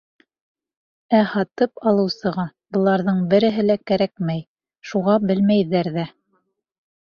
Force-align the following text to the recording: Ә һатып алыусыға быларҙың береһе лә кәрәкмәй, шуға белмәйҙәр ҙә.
Ә 1.17 1.19
һатып 1.33 1.83
алыусыға 1.91 2.47
быларҙың 2.77 3.21
береһе 3.35 3.69
лә 3.69 3.77
кәрәкмәй, 3.93 4.45
шуға 4.93 5.21
белмәйҙәр 5.31 5.95
ҙә. 6.01 6.11